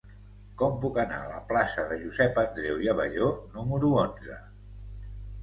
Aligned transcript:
Com 0.61 0.77
puc 0.85 0.95
anar 1.03 1.19
a 1.25 1.29
la 1.31 1.41
plaça 1.51 1.85
de 1.91 1.97
Josep 2.05 2.41
Andreu 2.45 2.81
i 2.87 2.91
Abelló 2.95 3.29
número 3.61 3.93
onze? 4.07 4.41